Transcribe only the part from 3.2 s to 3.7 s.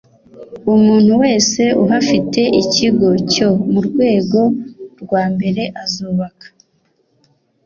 cyo